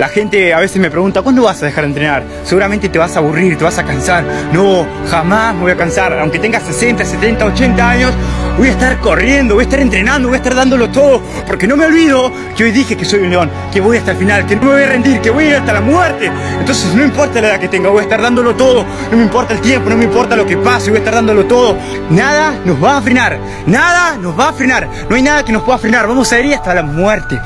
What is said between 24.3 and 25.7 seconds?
va a frenar. No hay nada que nos